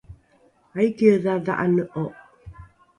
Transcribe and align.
aikiedha 0.79 1.33
dha’ane’o? 1.45 2.05